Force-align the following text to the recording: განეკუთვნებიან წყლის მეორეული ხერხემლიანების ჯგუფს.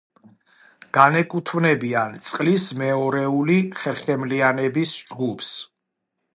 განეკუთვნებიან 0.97 2.17
წყლის 2.29 2.65
მეორეული 2.81 3.61
ხერხემლიანების 3.85 4.99
ჯგუფს. 5.05 5.57